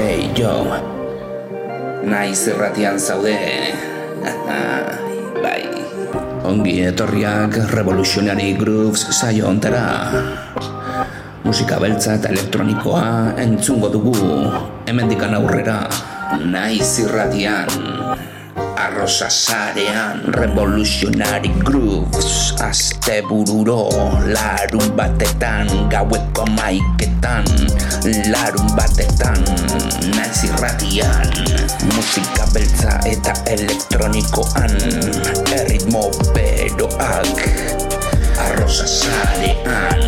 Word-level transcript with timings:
Hey, 0.00 0.32
jo 0.32 0.64
Naiz 2.08 2.48
erratian 2.48 2.96
zaude. 2.96 3.36
Bai. 5.44 5.60
Ongi 6.48 6.80
etorriak 6.88 7.58
Revolutionary 7.76 8.56
Grooves 8.56 9.04
saio 9.12 9.50
ontara. 9.52 9.84
Musika 11.44 11.76
beltza 11.84 12.16
eta 12.16 12.32
elektronikoa 12.32 13.36
entzungo 13.44 13.92
dugu. 13.92 14.16
Hemendikan 14.88 15.36
aurrera. 15.36 15.82
Naiz 16.48 16.96
irratian 17.04 17.68
arroza 18.80 19.28
zarean 19.28 20.24
Revolutionary 20.32 21.52
Grooves 21.60 22.54
Azte 22.64 23.20
bururo 23.28 23.92
Larun 24.24 24.96
batetan 24.96 25.68
Gaueko 25.92 26.48
maiketan 26.56 27.44
Larun 28.32 28.68
batetan 28.72 29.36
Naiz 30.16 30.40
irratian 30.48 31.28
Musika 31.92 32.48
beltza 32.56 32.96
eta 33.04 33.36
elektronikoan 33.52 34.72
Erritmo 35.60 36.08
beroak 36.32 37.36
Arroza 38.48 38.88
zarean 38.88 40.00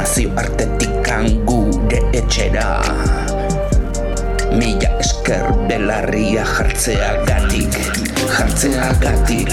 Nazio 0.00 0.32
artetikan 0.40 1.28
gure 1.44 2.00
etxera 2.16 2.80
Mila 4.48 4.88
esker 4.96 5.44
belarria 5.68 6.40
jartzea 6.40 7.20
gatik 7.28 7.68
Jartzea 8.32 8.88
gatik 9.02 9.52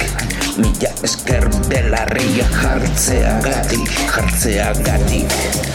Mila 0.55 0.91
esker 1.04 1.44
belarria 1.68 2.48
jartzea 2.55 3.34
gatik 3.44 3.91
Jartzea 4.08 4.71
gatik 4.88 5.27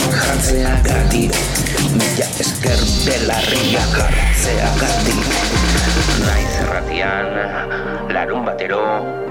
Jartzea 0.08 0.72
gatik 0.88 1.36
Mila 1.92 2.28
esker 2.40 2.80
belarria 3.04 3.84
jartzea 3.92 4.68
gatik 4.80 5.28
Naiz 6.24 6.54
erratian 6.64 7.28
Larun 8.16 8.48
batero 8.48 8.84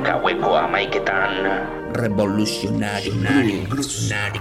Gaueko 0.05 0.53
amaiketan 0.69 1.49
Revolutionary 1.97 3.09
Revolutionary. 3.09 4.37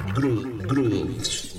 Grooves 0.69 1.58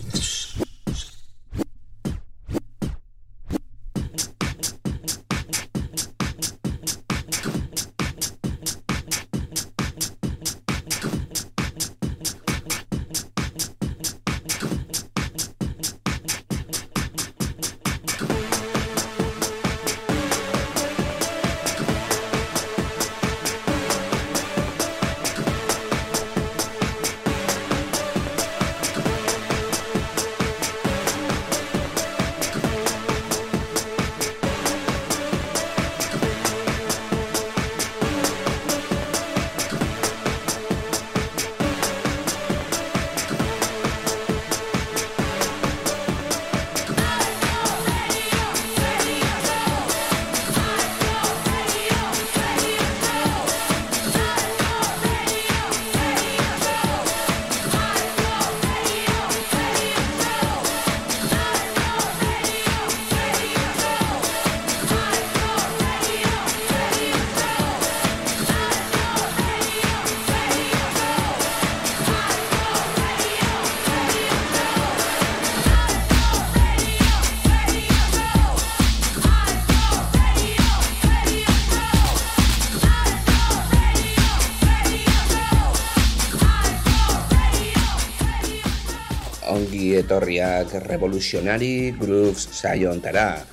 etorriak 90.40 90.88
Revolutionary 90.88 91.92
Grooves 91.92 92.48
saio 92.52 92.92
ontara. 92.92 93.44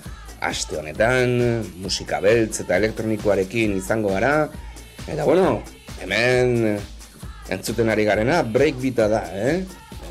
Aste 0.41 0.77
honetan, 0.79 1.65
musika 1.81 2.21
beltz 2.21 2.61
eta 2.63 2.77
elektronikoarekin 2.77 3.77
izango 3.77 4.13
gara. 4.13 4.49
Eta 5.07 5.25
bueno, 5.25 5.63
hemen 6.03 6.79
entzuten 7.51 7.91
ari 7.91 8.05
garena 8.05 8.43
breakbeata 8.43 9.09
da, 9.09 9.23
eh? 9.33 9.65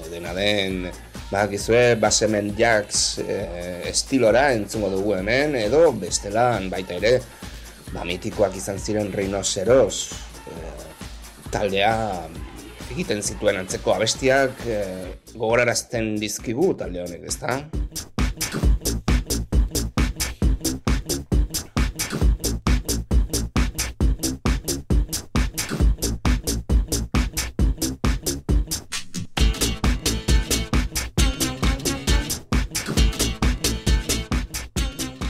Dena 0.10 0.34
den, 0.38 0.86
bakizue, 1.32 1.96
basemen 2.00 2.54
jacks 2.56 3.20
eh, 3.20 3.84
estilora 3.90 4.52
entzungo 4.54 4.90
dugu 4.94 5.16
hemen, 5.18 5.56
edo 5.58 5.90
bestelan 5.92 6.70
baita 6.70 6.96
ere, 7.00 7.20
ba 7.92 8.06
mitikoak 8.06 8.56
izan 8.56 8.80
ziren 8.80 9.12
rinoceros 9.14 10.14
eh, 10.52 10.90
taldea 11.52 11.96
egiten 12.94 13.22
zituen 13.22 13.58
antzeko 13.60 13.96
abestiak 13.96 14.62
e, 14.70 14.80
gogorarazten 15.36 16.16
dizkigu 16.22 16.74
talde 16.80 17.04
honek, 17.04 17.28
ezta? 17.28 17.60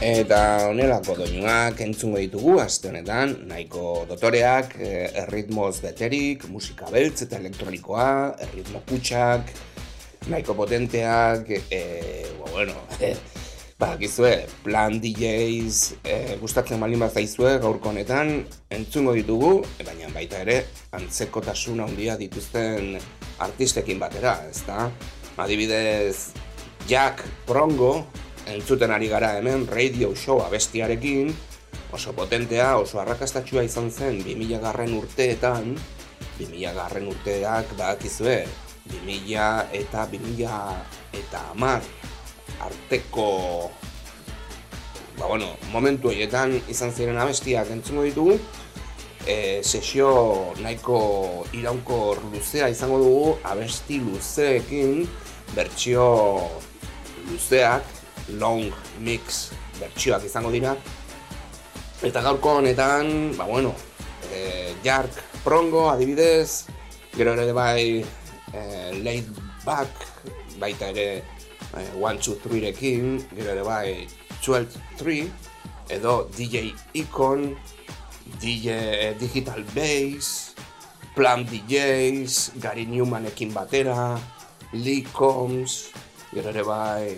Eta 0.05 0.67
honelako 0.69 1.15
doinuak 1.17 1.79
entzungo 1.81 2.19
ditugu 2.21 2.59
aste 2.61 2.91
honetan, 2.91 3.33
nahiko 3.49 4.05
dotoreak, 4.09 4.75
eh, 4.77 5.07
erritmoz 5.23 5.79
beterik, 5.81 6.45
musika 6.53 6.91
beltz 6.93 7.23
eta 7.25 7.39
elektronikoa, 7.41 8.09
erritmo 8.45 8.83
kutsak, 8.89 9.49
nahiko 10.29 10.55
potenteak, 10.57 11.49
e, 11.69 11.81
ba, 12.39 12.51
bueno, 12.51 12.73
e, 12.99 13.15
ba, 13.77 13.95
gizue, 13.99 14.47
plan 14.63 14.99
DJs, 15.01 15.79
e, 16.03 16.15
gustatzen 16.41 16.79
malin 16.79 17.03
bat 17.03 17.13
zaizue 17.13 17.57
gaurko 17.63 17.91
honetan, 17.91 18.45
entzungo 18.73 19.13
ditugu, 19.17 19.59
baina 19.85 20.09
baita 20.15 20.41
ere, 20.45 20.61
antzeko 20.95 21.43
tasuna 21.45 21.85
handia 21.89 22.17
dituzten 22.17 22.95
artistekin 23.45 23.99
batera, 23.99 24.37
ezta? 24.49 24.89
Adibidez, 25.37 26.31
Jack 26.87 27.25
Prongo, 27.45 28.05
entzuten 28.47 28.93
ari 28.95 29.09
gara 29.11 29.35
hemen 29.39 29.67
radio 29.67 30.13
show 30.15 30.39
abestiarekin, 30.45 31.33
oso 31.95 32.13
potentea, 32.15 32.75
oso 32.77 33.01
arrakastatxua 33.01 33.65
izan 33.67 33.91
zen 33.91 34.21
2000 34.23 34.61
garren 34.63 34.93
urteetan, 34.97 35.75
2000 36.39 36.73
garren 36.75 37.09
urteak 37.11 37.75
badakizue, 37.77 38.45
2000 38.91 39.73
eta 39.73 40.05
2000 40.11 41.19
eta 41.21 41.41
amar 41.51 41.81
arteko 42.61 43.71
ba 45.17 45.27
bueno, 45.27 45.55
momentu 45.71 46.09
horietan 46.11 46.57
izan 46.67 46.91
ziren 46.91 47.17
abestiak 47.17 47.69
entzungo 47.71 48.03
ditugu, 48.03 48.35
e, 49.25 49.61
sesio 49.63 50.53
nahiko 50.61 51.45
iraunkor 51.55 52.21
luzea 52.33 52.69
izango 52.69 52.99
dugu, 52.99 53.37
abesti 53.43 53.99
luzeekin, 54.03 55.05
bertsio 55.55 56.07
luzeak, 57.29 57.87
long 58.41 58.73
mix 58.99 59.51
bertsioak 59.79 60.25
izango 60.27 60.51
dira. 60.51 60.75
Eta 62.03 62.21
gaurko 62.21 62.59
honetan, 62.59 63.33
ba 63.37 63.47
bueno, 63.47 63.73
e, 64.33 64.73
Jark 64.83 65.23
Prongo 65.45 65.89
adibidez, 65.89 66.65
gero 67.15 67.33
ere 67.33 67.53
bai 67.55 68.03
e, 68.53 69.01
laid 69.01 69.29
back, 69.65 69.89
baita 70.59 70.89
ere 70.93 71.23
e, 71.73 71.81
one, 71.99 72.19
two, 72.19 72.35
three 72.35 72.61
rekin, 72.61 73.19
gero 73.35 73.51
ere 73.51 73.63
bai 73.63 74.07
12-3, 74.41 75.29
edo 75.89 76.29
DJ 76.35 76.73
Icon, 76.93 77.55
DJ 78.41 79.15
Digital 79.17 79.63
Bass, 79.73 80.53
Plan 81.15 81.45
DJs, 81.47 82.59
Gary 82.59 82.85
Newmanekin 82.85 83.53
batera, 83.55 84.19
Lee 84.73 85.07
Combs, 85.13 85.91
gero 86.33 86.49
ere 86.51 86.63
bai 86.63 87.15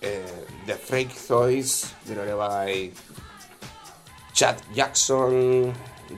eh, 0.00 0.46
The 0.64 0.76
Freak 0.80 1.12
Toys, 1.12 1.92
gero 2.06 2.24
ere 2.24 2.34
bai 2.34 2.92
Chad 4.32 4.62
Jackson, 4.72 5.68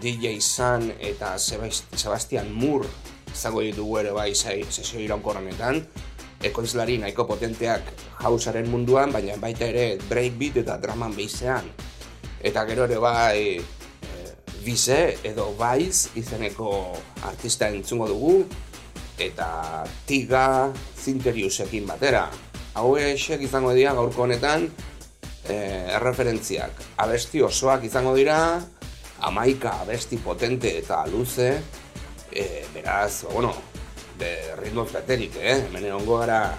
DJ 0.00 0.40
Sun 0.40 0.92
eta 1.00 1.36
Sebastian 1.38 2.52
Moore 2.52 3.05
izango 3.36 3.62
ditugu 3.62 4.00
ere 4.02 4.16
bai 4.16 4.32
sesio 4.34 5.00
iraunkorranetan 5.04 5.82
ekoizlari 6.44 6.98
nahiko 7.00 7.24
potenteak 7.28 7.92
hausaren 8.24 8.68
munduan, 8.70 9.12
baina 9.12 9.36
baita 9.40 9.68
ere 9.68 9.98
breakbeat 10.08 10.62
eta 10.64 10.76
draman 10.82 11.14
beisean. 11.16 11.68
Eta 12.40 12.64
gero 12.68 12.84
ere 12.84 12.98
bai 13.00 13.40
bize 14.66 15.18
edo 15.22 15.52
baiz 15.58 16.10
izeneko 16.18 16.70
artista 17.28 17.68
entzungo 17.70 18.08
dugu, 18.10 18.34
eta 19.18 19.84
tiga 20.08 20.72
zinteriusekin 20.98 21.86
batera. 21.88 22.26
Hau 22.76 22.96
esek 23.00 23.46
izango 23.46 23.72
dira 23.76 23.94
gaurko 23.96 24.26
honetan 24.26 24.66
e, 25.46 25.56
erreferentziak. 25.96 26.82
Abesti 27.04 27.40
osoak 27.46 27.86
izango 27.88 28.12
dira, 28.18 28.38
amaika 29.24 29.78
abesti 29.86 30.18
potente 30.20 30.74
eta 30.82 31.04
luze, 31.08 31.54
e, 32.36 32.66
beraz, 32.74 33.24
bueno, 33.32 33.54
de 34.18 34.56
ritmo 34.56 34.84
beterik, 34.84 35.36
eh? 35.36 35.66
Hemen 35.68 35.92
ongo 35.92 36.18
gara 36.20 36.56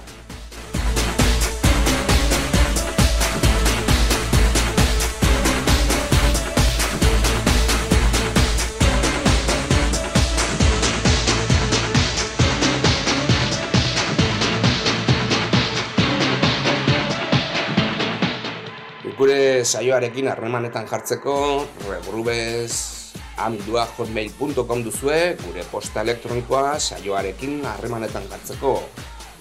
Gure 19.18 19.66
saioarekin 19.66 20.28
harremanetan 20.30 20.86
jartzeko, 20.86 21.34
regrubez, 21.88 22.97
amdua 23.38 23.88
hotmail.com 23.98 24.84
duzue, 24.84 25.38
gure 25.44 25.64
posta 25.72 26.02
elektronikoa 26.02 26.80
saioarekin 26.80 27.66
harremanetan 27.66 28.24
gartzeko 28.30 28.90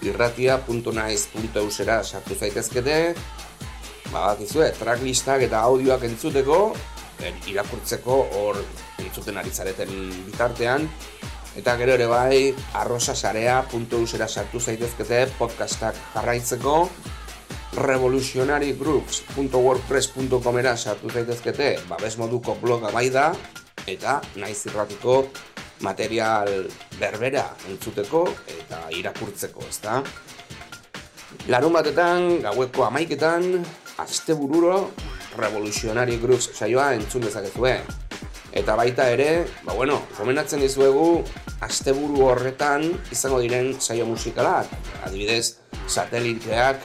irratia.naiz.eusera 0.05 2.03
sartu 2.03 2.35
zaitezkete, 2.35 3.15
bagakizue, 4.11 4.71
tracklistak 4.77 5.41
eta 5.47 5.59
audioak 5.65 6.03
entzuteko, 6.07 6.75
irakurtzeko 7.49 8.15
hor 8.37 8.55
entzuten 9.01 9.37
ari 9.41 9.51
zareten 9.51 9.89
bitartean, 10.27 10.81
eta 11.57 11.71
gero 11.81 11.93
ere 11.97 12.07
bai 12.07 12.53
arrosasarea.eusera 12.77 14.27
sartu 14.27 14.59
zaitezkete 14.61 15.27
podcastak 15.39 15.95
jarraitzeko, 16.13 16.89
revolutionarygroups.wordpress.com 17.77 20.57
era 20.61 20.77
sartu 20.77 21.09
zaitezkete, 21.09 21.79
babes 21.89 22.17
moduko 22.21 22.55
bloga 22.61 22.91
bai 22.93 23.09
da, 23.13 23.33
eta 23.87 24.19
naiz 24.35 24.59
irratiko 24.67 25.21
material 25.85 26.67
berbera 26.99 27.45
entzuteko 27.69 28.25
eta 28.59 28.87
irakurtzeko, 28.97 29.63
ezta? 29.69 30.01
Larun 31.47 31.75
batetan, 31.75 32.41
gaueko 32.43 32.87
amaiketan, 32.87 33.61
azte 34.01 34.35
bururo, 34.35 34.91
revoluzionari 35.37 36.17
gruz 36.19 36.49
saioa 36.53 36.93
entzun 36.97 37.23
dezakezue. 37.27 37.77
Eta 38.57 38.75
baita 38.79 39.05
ere, 39.13 39.45
ba 39.63 39.75
bueno, 39.77 40.01
komenatzen 40.17 40.63
dizuegu, 40.63 41.21
asteburu 41.61 42.23
horretan 42.25 42.87
izango 43.13 43.39
diren 43.43 43.73
saio 43.79 44.07
musikalak. 44.09 44.71
Adibidez, 45.05 45.59
sateliteak, 45.87 46.81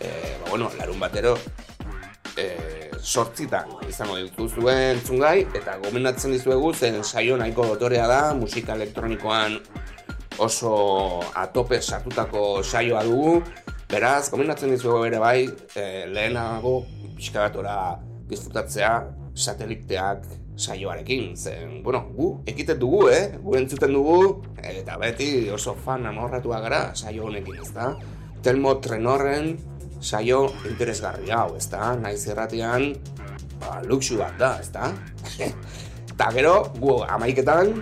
e, 0.00 0.10
ba 0.42 0.50
bueno, 0.50 0.70
larun 0.78 0.98
batero, 1.00 1.36
sortzitan 3.06 3.70
izango 3.86 4.16
dituzuen 4.18 4.98
zungai 5.06 5.44
eta 5.54 5.76
gomendatzen 5.84 6.32
dizuegu 6.34 6.72
zen 6.74 7.04
saio 7.04 7.36
nahiko 7.38 7.66
dotorea 7.68 8.06
da 8.10 8.22
musika 8.34 8.74
elektronikoan 8.74 9.60
oso 10.42 10.72
atope 11.34 11.78
sartutako 11.80 12.62
saioa 12.64 13.04
dugu. 13.06 13.42
Beraz 13.86 14.30
gomendatzen 14.32 14.74
dizuegu 14.74 15.04
ere 15.06 15.20
bai 15.22 15.46
e, 15.46 15.84
lehenago 16.10 16.80
pixka 17.16 17.46
disfrutatzea 18.26 18.90
sateliteak 19.34 20.26
saioarekin. 20.56 21.36
Zen 21.36 21.82
bueno 21.84 22.02
gu 22.16 22.32
ekiten 22.46 22.78
dugu 22.82 23.06
eh? 23.08 23.38
Gu 23.38 23.54
entzuten 23.60 23.94
dugu 23.94 24.42
eta 24.58 24.98
beti 24.98 25.48
oso 25.54 25.76
fan 25.84 26.06
amorratua 26.06 26.60
gara 26.60 26.82
saio 26.94 27.30
honekin 27.30 27.62
ezta? 27.62 27.94
Telmo 28.42 28.74
Trenorren 28.82 29.54
saio 30.00 30.46
interesgarri 30.68 31.30
hau, 31.32 31.56
ezta? 31.56 31.94
Naiz 32.00 32.26
erratian, 32.28 32.92
ba, 33.60 33.80
luxu 33.84 34.18
bat 34.20 34.36
da, 34.40 34.56
ezta? 34.62 34.92
Eta 36.16 36.30
gero, 36.32 36.54
gu 36.80 37.02
amaiketan, 37.04 37.74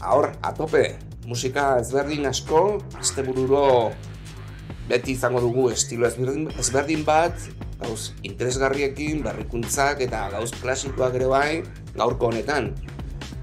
aur, 0.00 0.30
atope, 0.42 0.86
musika 1.28 1.74
ezberdin 1.80 2.26
asko, 2.30 2.80
este 3.00 3.24
bururo 3.26 3.92
beti 4.88 5.14
izango 5.16 5.40
dugu 5.40 5.70
estilo 5.72 6.08
ezberdin, 6.08 6.48
ezberdin 6.60 7.04
bat, 7.04 7.46
gauz 7.80 8.12
interesgarriekin, 8.24 9.22
berrikuntzak 9.24 10.02
eta 10.04 10.28
gauz 10.32 10.50
klasikoak 10.60 11.16
ere 11.20 11.28
bai, 11.30 11.62
gaurko 11.96 12.32
honetan. 12.32 12.72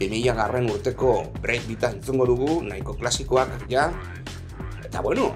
2000 0.02 0.34
garren 0.38 0.70
urteko 0.74 1.16
break 1.42 1.68
bita 1.70 1.92
entzungo 1.94 2.26
dugu, 2.26 2.62
nahiko 2.66 2.96
klasikoak, 2.98 3.68
ja. 3.70 3.92
Eta 4.82 5.02
bueno, 5.06 5.32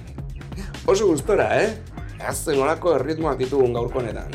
oso 0.90 1.08
gustora, 1.08 1.48
eh? 1.62 1.89
Azten 2.20 2.58
nolako 2.60 2.92
erritmoak 2.98 3.38
ditugun 3.40 3.72
gaurko 3.72 4.00
honetan. 4.02 4.28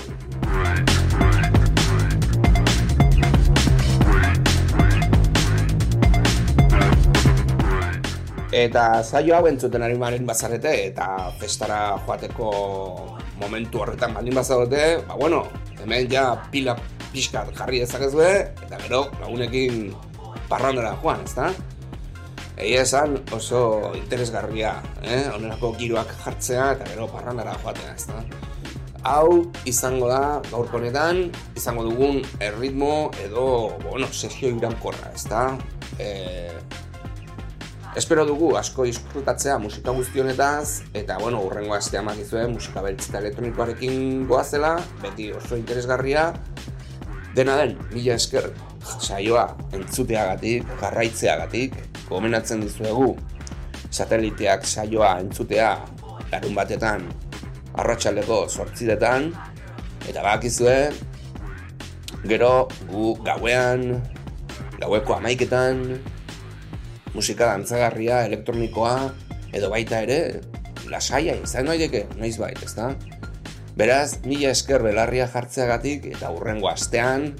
Eta 8.55 9.03
zaio 9.03 9.35
hau 9.35 9.45
entzuten 9.49 9.83
ari 9.83 9.97
maren 9.99 10.25
bazarete 10.25 10.71
eta 10.87 11.29
festara 11.39 11.99
joateko 12.07 12.49
momentu 13.41 13.83
horretan 13.83 14.15
baldin 14.15 14.37
bazarete, 14.39 14.83
ba 15.07 15.19
bueno, 15.19 15.43
hemen 15.81 16.09
ja 16.11 16.29
pila 16.51 16.77
pixkat 17.11 17.51
jarri 17.57 17.83
dezakezue 17.83 18.31
eta 18.65 18.79
gero 18.87 19.05
lagunekin 19.21 19.91
parrandara 20.49 20.95
joan, 21.03 21.25
ezta? 21.27 21.51
Egia 22.55 22.85
esan 22.85 23.17
oso 23.35 23.91
interesgarria, 23.99 24.77
eh? 25.03 25.25
onerako 25.33 25.73
giroak 25.75 26.13
jartzea 26.23 26.69
eta 26.77 26.85
gero 26.87 27.07
parrandara 27.11 27.55
joatea, 27.59 27.95
ez 27.95 28.05
da? 28.07 28.21
Hau 29.05 29.51
izango 29.67 30.07
da 30.07 30.39
gaur 30.47 30.71
honetan, 30.73 31.27
izango 31.59 31.83
dugun 31.83 32.21
erritmo 32.39 33.11
edo, 33.25 33.75
bueno, 33.83 34.07
sesio 34.07 34.53
irankorra, 34.55 35.11
ez 35.13 35.25
da? 35.27 35.49
E... 35.99 36.09
Espero 37.95 38.25
dugu 38.27 38.53
asko 38.59 38.87
disfrutatzea 38.87 39.57
musika 39.59 39.91
guztionetaz, 39.95 40.81
eta, 40.93 41.19
bueno, 41.19 41.41
urrengo 41.43 41.75
astea 41.75 42.01
makizue 42.03 42.47
musika 42.51 42.83
beltzita 42.83 43.19
elektronikoarekin 43.21 44.25
goazela, 44.27 44.73
beti 45.03 45.29
oso 45.35 45.59
interesgarria. 45.59 46.29
Dena 47.35 47.55
den, 47.59 47.75
mila 47.91 48.15
esker, 48.15 48.49
saioa 48.99 49.45
entzuteagatik, 49.75 50.67
jarraitzeagatik, 50.79 51.77
gomenatzen 52.09 52.61
dizuegu 52.65 53.15
sateliteak 53.89 54.65
saioa 54.65 55.17
entzutea 55.23 55.71
larun 56.31 56.55
batetan 56.57 57.05
arratsaleko 57.75 58.45
sortzidetan 58.49 59.31
eta 60.09 60.23
bakizue 60.25 60.91
gero 62.25 62.67
gu 62.89 63.15
gauean 63.25 64.01
gaueko 64.79 65.17
amaiketan 65.17 65.99
musika 67.13 67.53
dantzagarria 67.53 68.25
elektronikoa 68.27 68.95
edo 69.55 69.69
baita 69.71 70.01
ere 70.05 70.19
lasaia 70.91 71.35
izan 71.41 71.69
daiteke 71.71 72.05
noiz 72.19 72.35
bait, 72.37 72.59
ezta? 72.61 72.93
Beraz, 73.75 74.21
mila 74.23 74.51
esker 74.55 74.83
belarria 74.83 75.27
jartzeagatik 75.31 76.05
eta 76.13 76.31
hurrengo 76.31 76.69
astean 76.71 77.33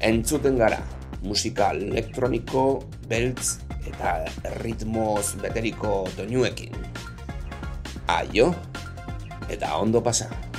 entzuten 0.00 0.56
gara 0.60 0.80
musika 1.24 1.72
elektroniko 1.76 2.84
beltz 3.08 3.58
eta 3.86 4.24
ritmoz 4.60 5.36
beteriko 5.40 6.08
doinuekin. 6.16 6.74
Aio, 8.10 8.54
eta 9.48 9.76
ondo 9.76 10.02
pasa. 10.02 10.49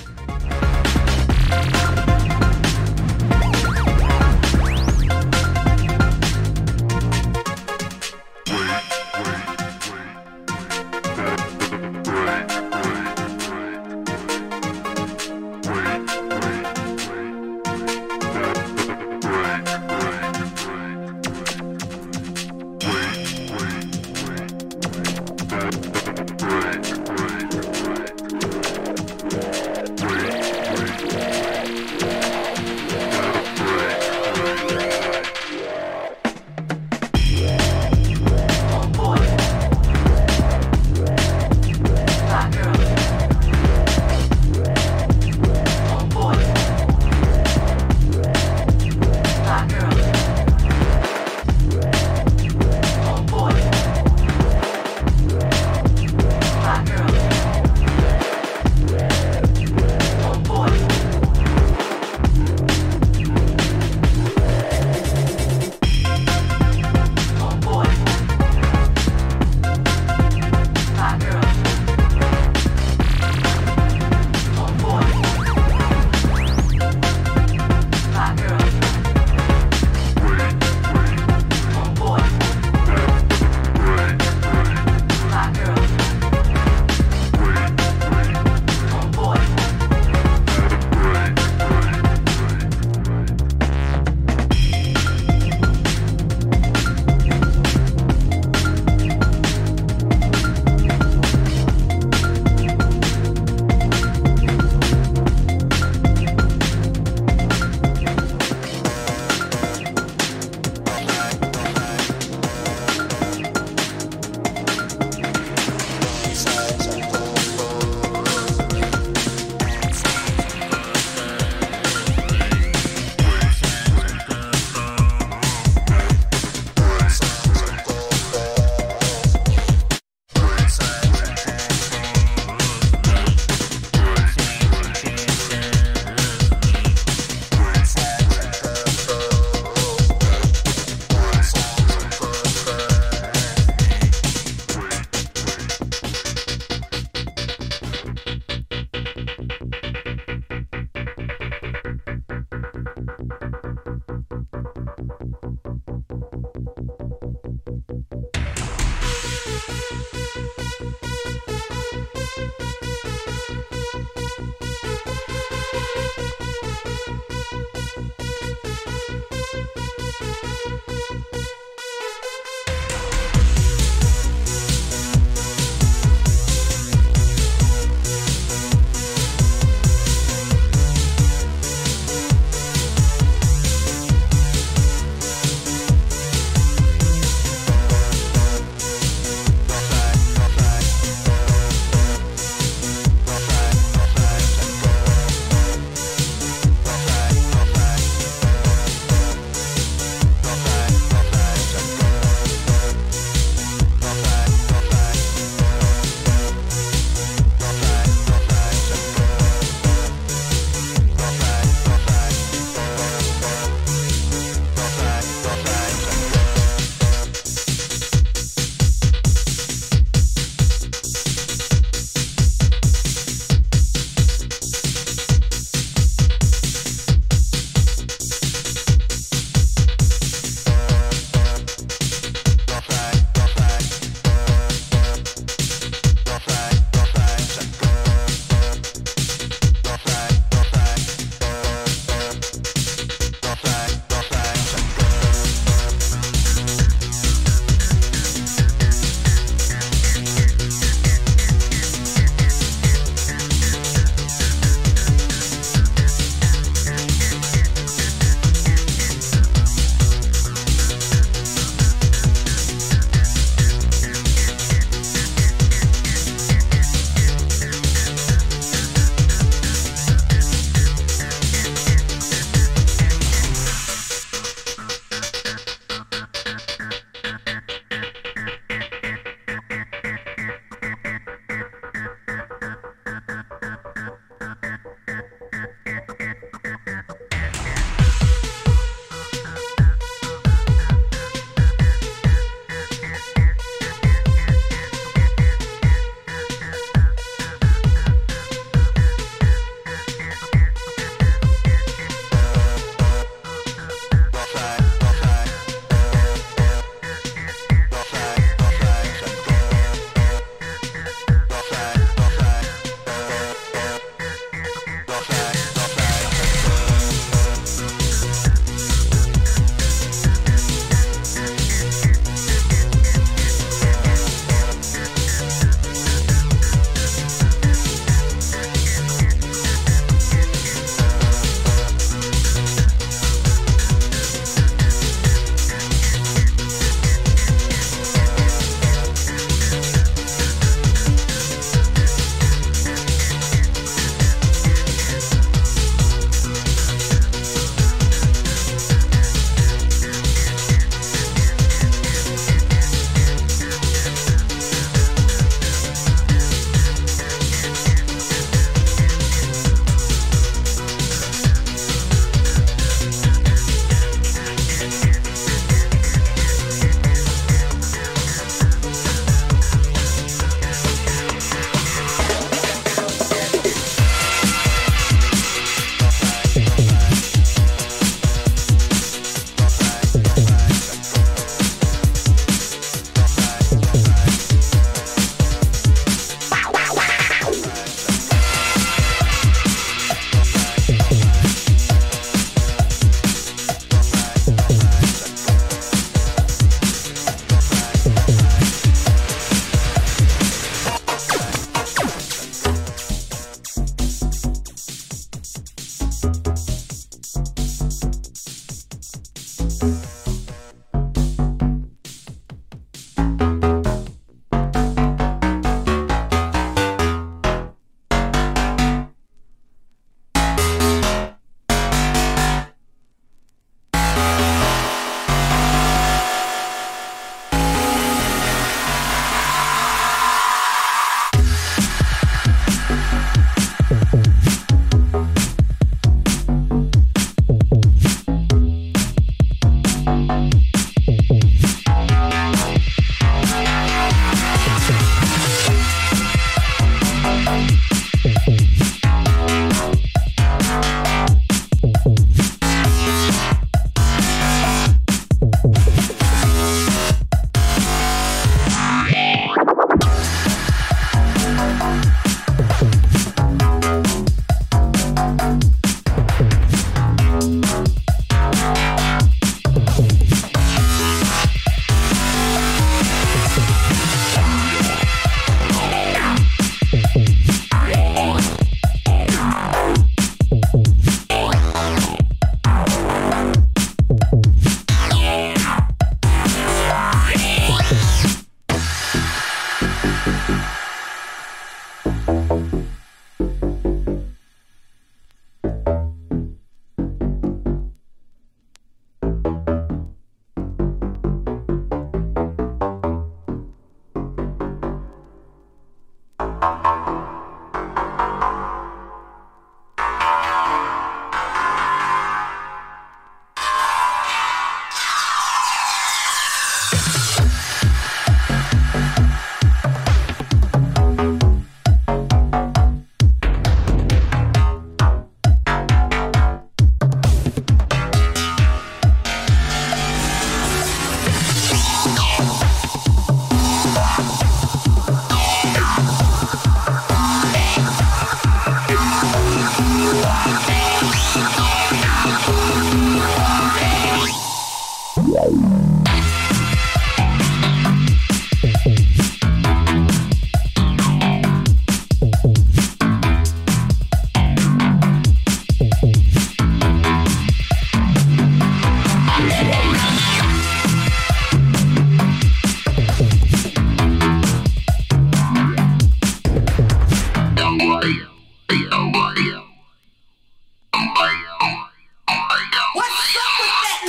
What's 572.94 573.36
up 573.36 573.51
with 573.60 573.72
that 573.84 574.00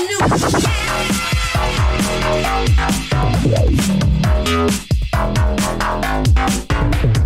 new? 7.17 7.22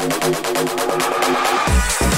Thank 0.00 0.12
you. 2.12 2.17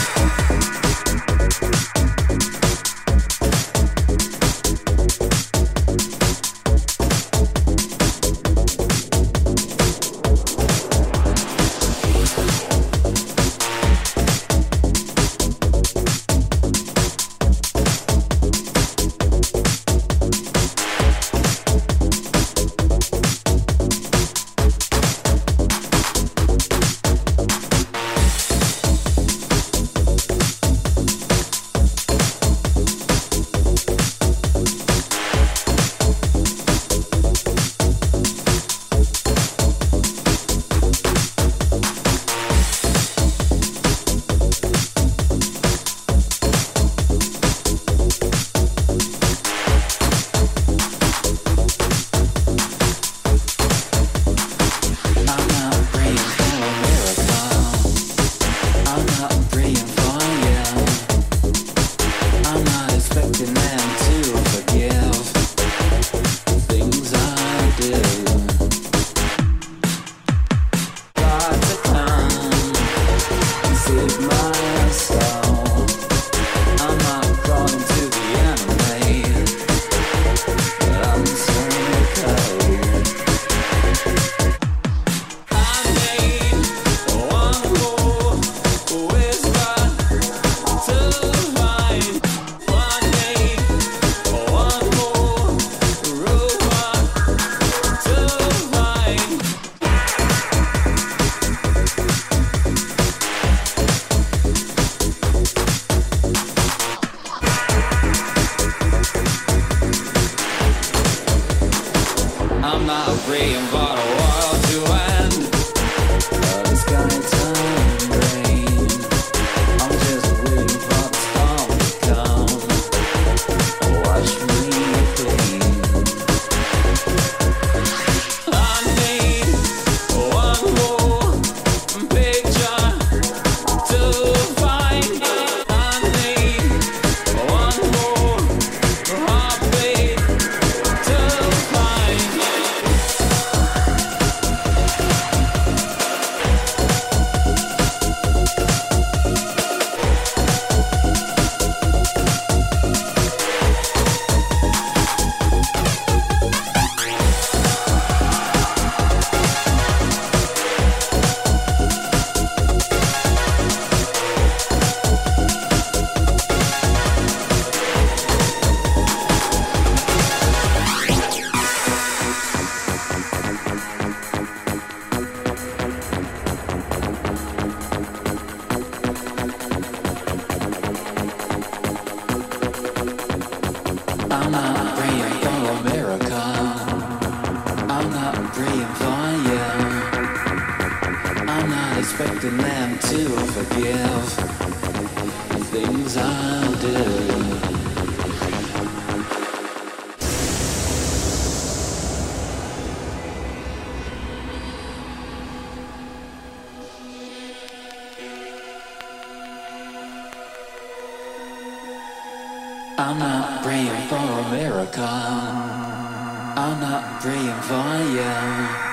I'm 213.02 213.18
not 213.18 213.62
praying 213.62 214.08
for 214.08 214.16
a 214.16 214.50
miracle. 214.50 215.02
I'm 215.02 216.78
not 216.80 217.22
praying 217.22 217.60
for 217.62 217.96
you. 218.12 218.90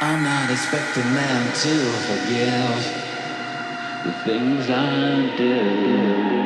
I'm 0.00 0.22
not 0.22 0.48
expecting 0.52 1.12
them 1.12 1.52
to 1.64 1.74
forgive 2.06 3.06
the 4.04 4.12
things 4.22 4.70
I 4.70 5.36
do. 5.36 6.45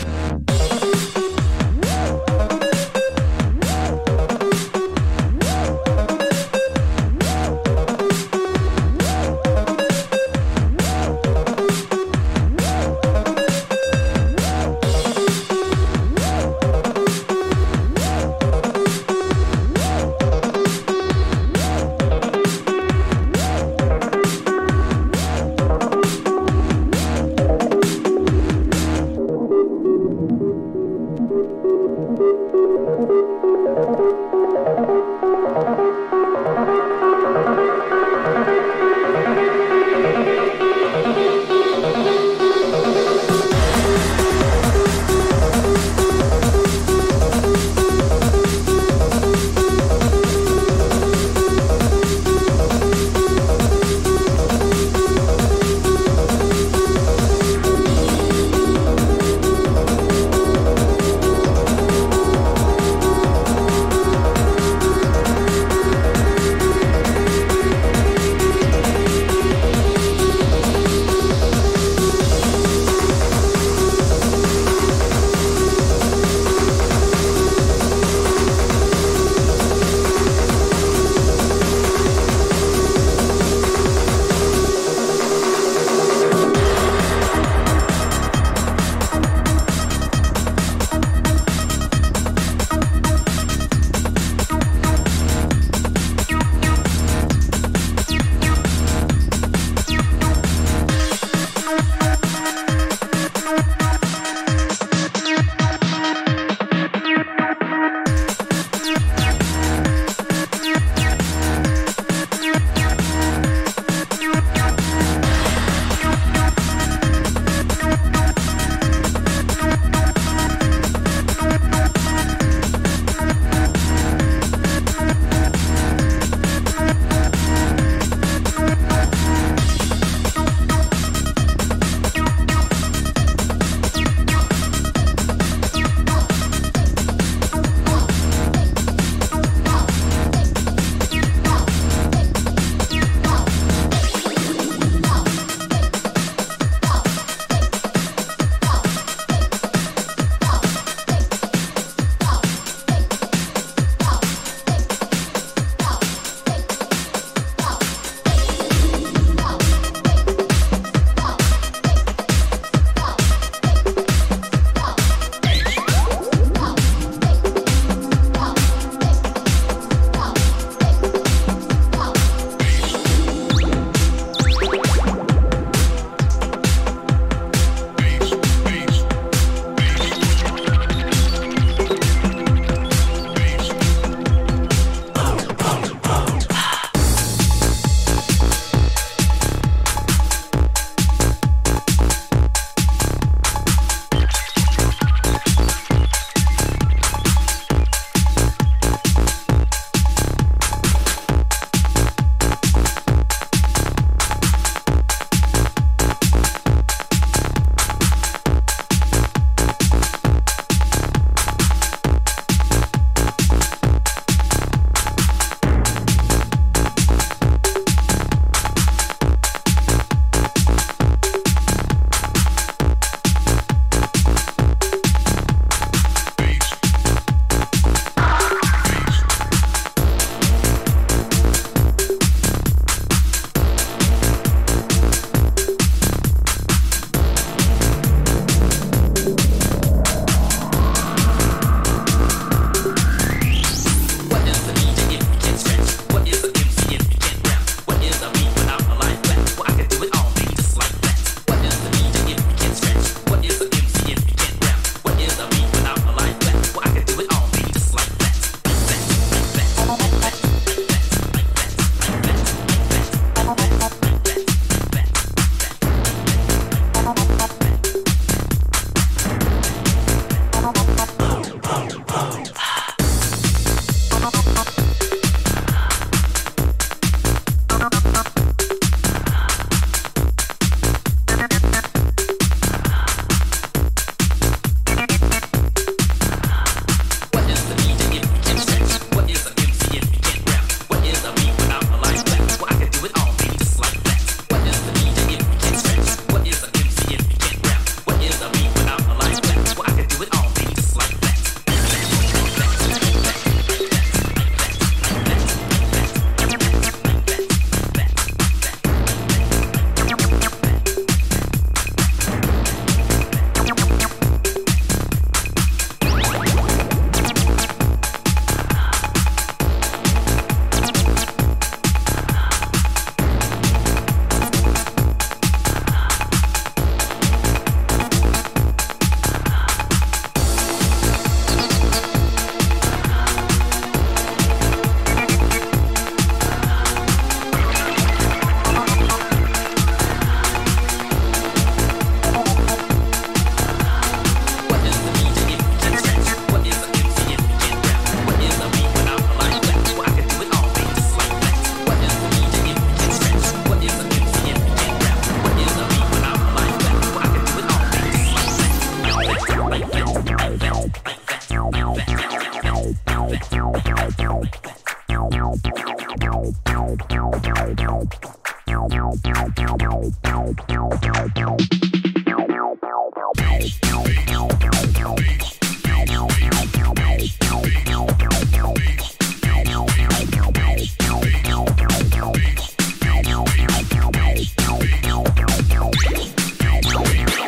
Yeah. 385.41 387.40